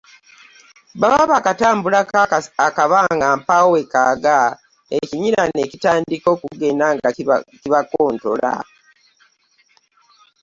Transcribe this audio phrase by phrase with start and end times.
[1.01, 2.15] Baba baakatambulako
[2.67, 4.37] akabanga mpawekaaga
[4.97, 7.09] ekinnyira ne kitandika okugenda nga
[7.61, 8.53] kibakontola